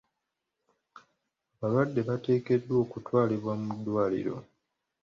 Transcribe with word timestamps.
Abalwadde 1.53 2.01
bateekeddwa 2.09 2.75
okutwalibwa 2.83 3.53
mu 3.61 3.71
ddwaliro. 3.77 4.35